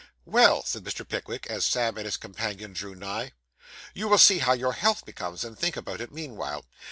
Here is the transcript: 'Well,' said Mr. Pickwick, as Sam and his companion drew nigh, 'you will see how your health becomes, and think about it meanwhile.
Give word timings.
'Well,' 0.25 0.63
said 0.65 0.83
Mr. 0.83 1.07
Pickwick, 1.07 1.45
as 1.45 1.63
Sam 1.63 1.95
and 1.95 2.05
his 2.05 2.17
companion 2.17 2.73
drew 2.73 2.95
nigh, 2.95 3.33
'you 3.93 4.07
will 4.07 4.17
see 4.17 4.39
how 4.39 4.53
your 4.53 4.73
health 4.73 5.05
becomes, 5.05 5.43
and 5.43 5.55
think 5.55 5.77
about 5.77 6.01
it 6.01 6.11
meanwhile. 6.11 6.65